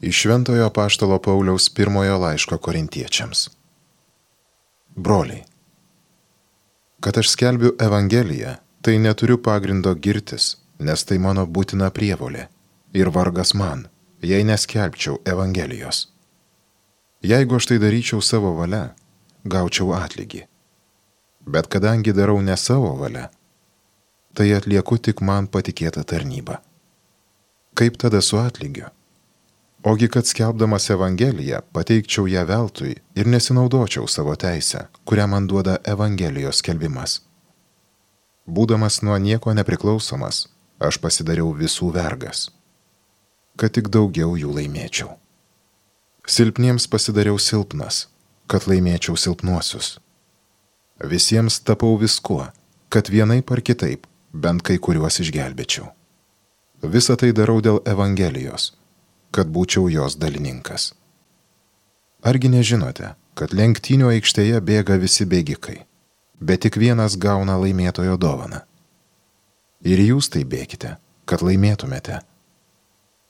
[0.00, 3.48] Iš Šventojo Paštalo Pauliaus pirmojo laiško korintiečiams.
[4.96, 5.44] Broliai,
[7.00, 12.48] kad aš skelbiu Evangeliją, tai neturiu pagrindo girtis, nes tai mano būtina prievolė
[12.92, 13.86] ir vargas man,
[14.22, 16.08] jei neskelbčiau Evangelijos.
[17.22, 18.92] Jeigu aš tai daryčiau savo valia,
[19.44, 20.44] gaučiau atlygį.
[21.46, 23.30] Bet kadangi darau ne savo valia,
[24.34, 26.60] tai atlieku tik man patikėtą tarnybą.
[27.74, 28.92] Kaip tada su atlygiu?
[29.86, 36.58] Ogi kad skelbdamas Evangeliją pateikčiau ją veltui ir nesinaudočiau savo teisę, kurią man duoda Evangelijos
[36.58, 37.12] skelbimas.
[38.50, 40.40] Būdamas nuo nieko nepriklausomas,
[40.82, 42.40] aš pasidariau visų vergas,
[43.54, 45.12] kad tik daugiau jų laimėčiau.
[46.26, 48.08] Silpniems pasidariau silpnas,
[48.50, 50.00] kad laimėčiau silpnuosius.
[51.12, 52.48] Visiems tapau viskuo,
[52.90, 55.86] kad vienaip ar kitaip bent kai kuriuos išgelbėčiau.
[56.82, 58.72] Visą tai darau dėl Evangelijos
[59.36, 60.94] kad būčiau jos dalininkas.
[62.24, 65.82] Argi nežinote, kad lenktynių aikštėje bėga visi bėgikai,
[66.40, 68.62] bet tik vienas gauna laimėtojo dovaną.
[69.84, 70.96] Ir jūs tai bėkite,
[71.28, 72.22] kad laimėtumėte.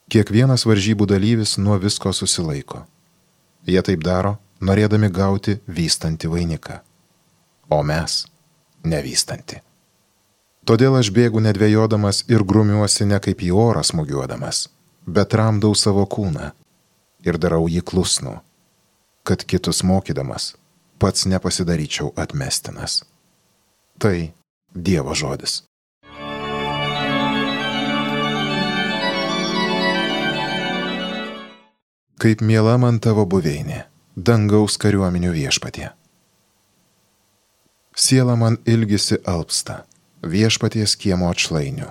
[0.07, 2.85] Kiekvienas varžybų dalyvis nuo visko susilaiko.
[3.67, 6.79] Jie taip daro, norėdami gauti vystantį vainiką.
[7.69, 8.23] O mes-
[8.93, 9.59] nevystanti.
[10.63, 14.67] Todėl aš bėgu nedvėjodamas ir grumiuosi ne kaip į orą smūgiuodamas
[15.07, 16.51] bet ramdau savo kūną
[17.25, 18.37] ir darau jį klusnu,
[19.23, 20.55] kad kitus mokydamas
[20.99, 23.03] pats nepasidaryčiau atmestinas.
[23.97, 24.33] Tai
[24.75, 25.63] Dievo žodis.
[32.17, 33.85] Kaip miela man tavo buveinė,
[34.17, 35.91] dangaus kariuomenių viešpatie.
[37.97, 39.83] Siela man ilgisi alpsta,
[40.21, 41.89] viešpaties kiemo atšlainių.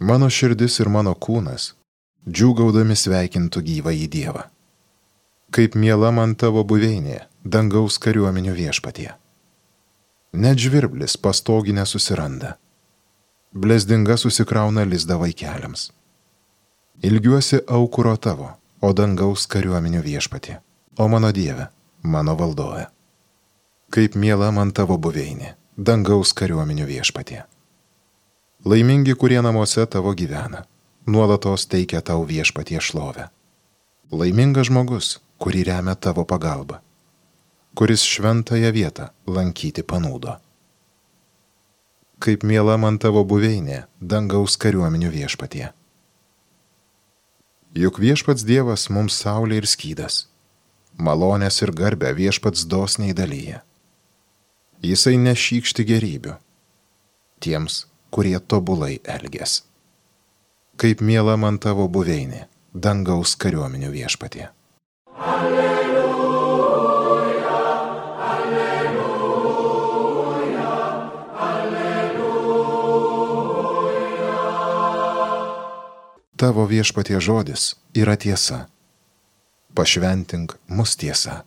[0.00, 1.72] Mano širdis ir mano kūnas
[2.28, 4.44] džiūgaudami sveikintų gyvą į Dievą.
[5.52, 9.10] Kaip miela man tavo buveinė, dangaus kariuomenių viešpatie.
[10.32, 12.56] Net žvirblis pastoginę susiranda.
[13.52, 15.90] Blesdinga susikrauna lizdą vaikeliams.
[17.02, 20.60] Ilgiuosi aukuro tavo, o dangaus kariuomenių viešpatie,
[20.96, 21.68] o mano Dieve,
[22.02, 22.86] mano valdove.
[23.92, 27.42] Kaip miela man tavo buveinė, dangaus kariuomenių viešpatie.
[28.64, 30.62] Laimingi, kurie namuose tavo gyvena
[31.06, 33.28] nuolatos teikia tau viešpatie šlovę.
[34.12, 36.82] Laimingas žmogus, kurį remia tavo pagalba,
[37.74, 40.36] kuris šventąją vietą lankyti panūdo.
[42.22, 45.72] Kaip miela man tavo buveinė, dangaus kariuomenių viešpatie.
[47.74, 50.28] Juk viešpats Dievas mums saulė ir skydas,
[51.00, 53.64] malonės ir garbę viešpats dosniai dalyja.
[54.82, 56.36] Jisai nešykšti gerybių
[57.42, 59.71] tiems, kurie tobulai elgesi
[60.82, 64.48] kaip miela man tavo buveinė, dangaus kariuomenių viešpatie.
[65.14, 65.92] Alleluja,
[68.32, 69.60] alleluja,
[71.46, 72.72] alleluja.
[76.42, 78.66] Tavo viešpatie žodis yra tiesa.
[79.78, 81.46] Pašventink mus tiesa.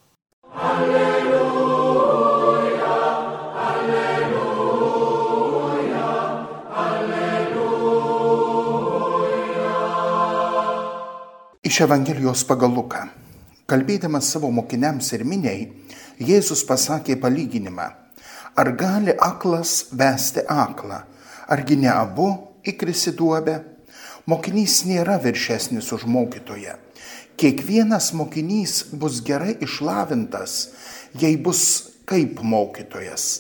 [11.76, 13.02] Iš Evangelijos pagal Luką.
[13.68, 15.66] Kalbėdamas savo mokiniams ir miniai,
[16.24, 17.88] Jėzus pasakė palyginimą.
[18.56, 21.02] Ar gali aklas vesti aklą,
[21.52, 22.30] argi ne abu
[22.64, 23.58] įkrisi duobę?
[24.32, 26.80] Mokinys nėra viršesnis už mokytoją.
[27.36, 30.58] Kiekvienas mokinys bus gerai išlavintas,
[31.20, 31.68] jei bus
[32.08, 33.32] kaip mokytojas.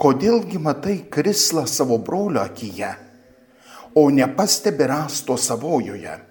[0.00, 2.94] Kodėlgi matai krislą savo brolio akyje,
[4.00, 6.22] o nepastebi rasto savojoje?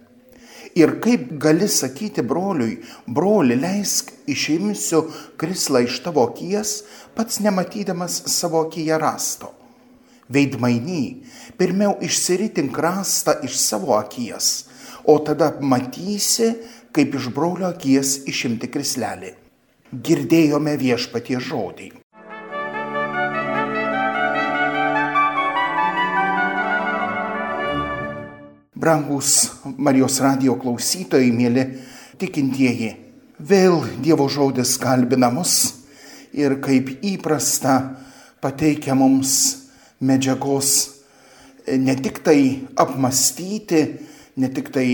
[0.76, 5.04] Ir kaip gali sakyti broliui, broli, leisk išimsiu
[5.38, 6.80] krislą iš tavo akies,
[7.14, 9.52] pats nematydamas savo akyje rasto.
[10.34, 11.22] Veidmainy,
[11.60, 14.66] pirmiau išsiritink rastą iš savo akies,
[15.06, 16.56] o tada matysi,
[16.94, 19.36] kaip iš brolio akies išimti krislelį.
[19.94, 22.03] Girdėjome viešpatie žodį.
[28.84, 29.48] Brangus
[29.80, 31.62] Marijos radio klausytojai, mėly
[32.20, 32.90] tikintieji,
[33.40, 35.54] vėl Dievo žodis kalbina mus
[36.36, 37.78] ir kaip įprasta
[38.44, 39.38] pateikia mums
[40.04, 40.72] medžiagos
[41.80, 42.36] ne tik tai
[42.84, 43.80] apmastyti,
[44.36, 44.88] ne tik tai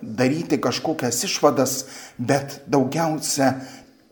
[0.00, 1.74] daryti kažkokias išvadas,
[2.16, 3.50] bet daugiausia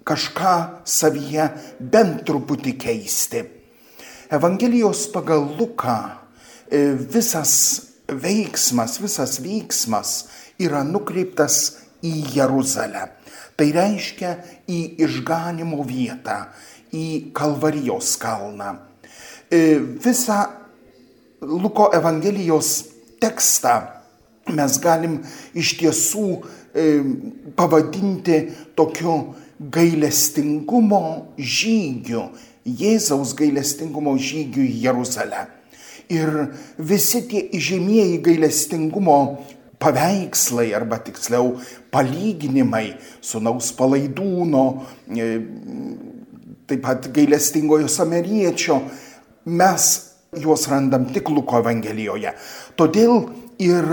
[0.04, 1.46] kažką savyje
[1.80, 3.40] bent truputį keisti.
[4.28, 5.96] Evangelijos pagal Luką
[6.68, 7.56] e, visas
[8.08, 10.12] veiksmas, visas veiksmas
[10.60, 13.08] yra nukreiptas į Jeruzalę.
[13.56, 14.32] Tai reiškia
[14.70, 16.46] į išganimo vietą,
[16.92, 18.74] į Kalvarijos kalną.
[19.52, 20.40] E, visą
[21.42, 22.84] Luko Evangelijos
[23.22, 23.80] tekstą
[24.50, 25.20] mes galim
[25.54, 26.26] iš tiesų
[26.74, 26.86] e,
[27.56, 28.38] pavadinti
[28.78, 32.30] tokiu gailestingumo žygiu,
[32.62, 35.46] Jėzaus gailestingumo žygiu į Jeruzalę.
[36.10, 36.30] Ir
[36.78, 39.18] visi tie įžymieji gailestingumo
[39.82, 41.56] paveikslai arba tiksliau
[41.94, 44.64] palyginimai sunaus palaidūno,
[45.10, 45.28] e,
[46.70, 48.78] taip pat gailestingojo samariečio,
[49.46, 49.88] mes
[50.38, 52.32] juos randam tik Luko Evangelijoje.
[52.78, 53.26] Todėl
[53.60, 53.88] ir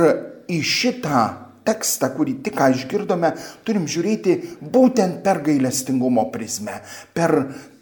[0.49, 1.23] į šitą
[1.69, 3.31] tekstą, kurį tik ką išgirdome,
[3.67, 4.35] turim žiūrėti
[4.73, 6.79] būtent per gailestingumo prizmę,
[7.13, 7.35] per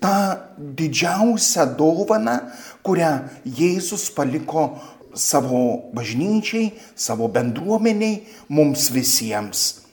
[0.03, 0.19] tą
[0.57, 2.37] didžiausią dovaną,
[2.83, 3.13] kurią
[3.47, 4.69] Jėzus paliko
[5.17, 9.83] savo bažnyčiai, savo bendruomeniai, mums visiems.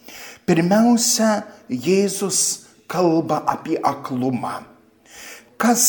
[0.45, 2.41] Pirmiausia, Jėzus
[2.91, 4.61] kalba apie aklumą.
[5.57, 5.85] Kas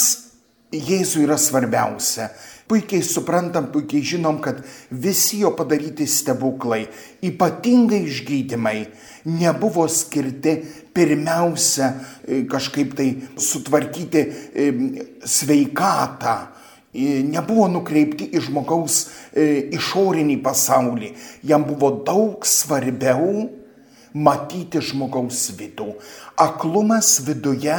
[0.71, 2.29] Jėzui yra svarbiausia?
[2.65, 6.87] Puikiai suprantam, puikiai žinom, kad visi jo padaryti stebuklai,
[7.21, 8.79] ypatingai išgydymai,
[9.29, 10.55] nebuvo skirti
[10.95, 11.91] pirmiausia
[12.25, 13.05] e, kažkaip tai
[13.37, 14.65] sutvarkyti e,
[15.21, 16.33] sveikatą,
[16.89, 18.97] e, nebuvo nukreipti į žmogaus
[19.35, 21.11] išorinį pasaulį.
[21.45, 23.45] Jam buvo daug svarbiau
[24.15, 25.91] matyti žmogaus vidų.
[26.41, 27.77] Aklumas viduje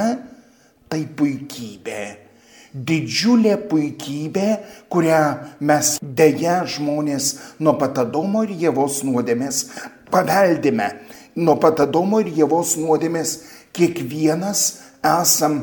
[0.87, 2.26] tai puikybė
[2.77, 4.49] didžiulė puikybė,
[4.93, 5.21] kurią
[5.65, 9.63] mes dėja žmonės nuo pat Adomo ir Jėvos nuodėmės
[10.13, 10.91] paveldime.
[11.37, 13.39] Nuo pat Adomo ir Jėvos nuodėmės
[13.77, 14.67] kiekvienas
[15.05, 15.59] esam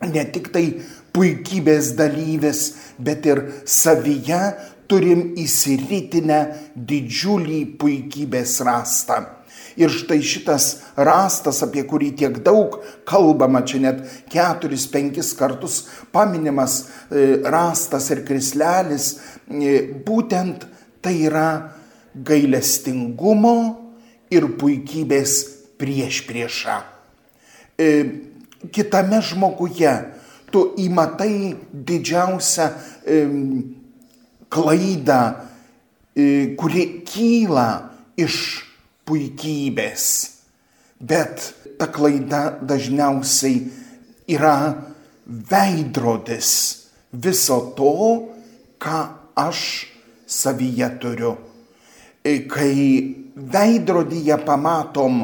[0.00, 0.64] ne tik tai
[1.12, 2.62] puikybės dalyvis,
[2.98, 4.40] bet ir savyje
[4.90, 6.40] turim įsiritinę
[6.74, 9.39] didžiulį puikybės rastą.
[9.78, 10.66] Ir štai šitas
[10.98, 14.00] rastas, apie kurį tiek daug kalbama, čia net
[14.32, 19.12] keturis, penkis kartus paminimas e, rastas ir krislelis,
[19.46, 20.66] e, būtent
[21.00, 21.48] tai yra
[22.14, 23.56] gailestingumo
[24.34, 25.36] ir puikybės
[25.80, 26.80] prieš priešą.
[27.78, 27.90] E,
[28.74, 29.94] kitame žmoguje
[30.50, 32.66] tu įmatai didžiausią
[34.50, 35.20] klaidą,
[36.58, 37.68] kuri kyla
[38.18, 38.69] iš
[39.10, 40.06] puikybės.
[41.00, 43.64] Bet ta klaida dažniausiai
[44.30, 44.56] yra
[45.26, 46.50] veidrodis
[47.10, 47.94] viso to,
[48.78, 49.00] ką
[49.40, 49.62] aš
[50.30, 51.34] savyje turiu.
[52.22, 52.76] E, kai
[53.34, 55.22] veidrodyje pamatom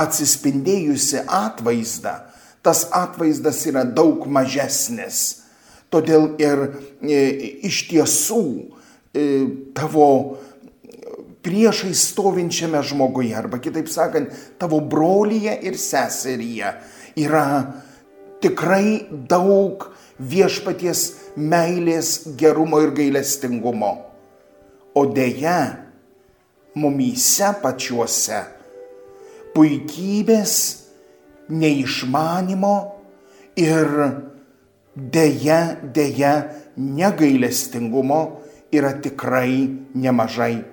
[0.00, 2.14] atsispindėjusi atvaizdą,
[2.64, 5.42] tas atvaizdas yra daug mažesnis.
[5.92, 6.64] Todėl ir
[7.04, 7.20] e,
[7.68, 8.44] iš tiesų
[9.12, 9.26] e,
[9.76, 10.08] tavo
[11.42, 16.72] priešai stovinčiame žmoguje, arba kitaip sakant, tavo brolyje ir seseryje
[17.22, 17.46] yra
[18.42, 19.88] tikrai daug
[20.22, 21.04] viešpaties
[21.36, 23.92] meilės, gerumo ir gailestingumo.
[24.94, 25.58] O dėja,
[26.76, 28.42] mumyse pačiuose
[29.52, 30.54] puikybės,
[31.52, 32.74] neišmanimo
[33.60, 33.88] ir
[34.96, 35.60] dėja,
[35.92, 36.34] dėja
[36.76, 38.20] negailestingumo
[38.72, 40.71] yra tikrai nemažai.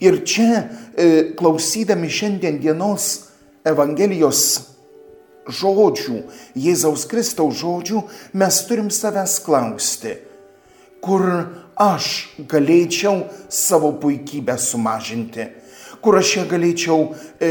[0.00, 0.64] Ir čia,
[0.96, 3.30] e, klausydami šiandien dienos
[3.64, 4.70] Evangelijos
[5.50, 6.22] žodžių,
[6.56, 10.16] Jėzaus Kristaus žodžių, mes turim savęs klausti,
[11.04, 11.24] kur
[11.80, 15.48] aš galėčiau savo puikybę sumažinti,
[16.00, 17.08] kur aš ją galėčiau
[17.40, 17.50] e,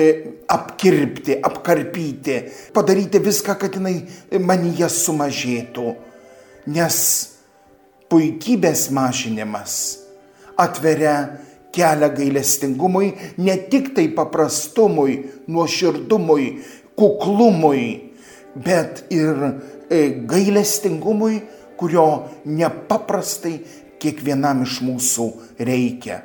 [0.50, 2.38] apkirpti, apkarpyti,
[2.74, 3.98] padaryti viską, kad jinai
[4.42, 5.96] manyje sumažėtų.
[6.70, 6.98] Nes
[8.10, 9.76] puikybės mažinimas
[10.60, 11.16] atveria
[11.76, 16.48] kelią gailestingumui, ne tik tai paprastumui, nuoširdumui,
[16.98, 17.86] kuklumui,
[18.56, 19.44] bet ir
[19.90, 21.42] e, gailestingumui,
[21.80, 22.08] kurio
[22.46, 23.60] nepaprastai
[24.02, 25.30] kiekvienam iš mūsų
[25.64, 26.24] reikia.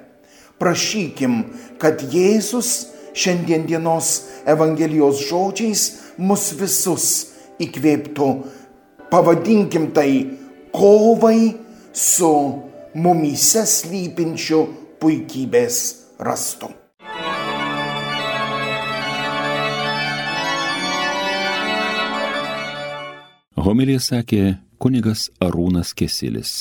[0.59, 1.41] Prašykim,
[1.83, 5.85] kad Jėzus šiandien dienos Evangelijos žodžiais
[6.19, 7.09] mus visus
[7.63, 8.29] įkvėptų,
[9.11, 10.09] pavadinkim tai
[10.75, 11.55] kovai
[11.95, 12.33] su
[12.95, 14.65] mumyse slypinčiu
[15.05, 15.79] puikybės
[16.25, 16.71] rastų.
[23.67, 24.41] Homilija sakė
[24.81, 26.55] kunigas Arūnas Kesilis.